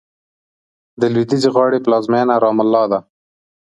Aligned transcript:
د 0.99 1.01
لوېدیځې 1.13 1.49
غاړې 1.55 1.83
پلازمېنه 1.85 2.35
رام 2.43 2.57
الله 2.63 2.83
ده. 2.91 2.99